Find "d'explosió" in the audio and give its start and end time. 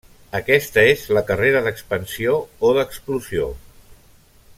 2.79-3.51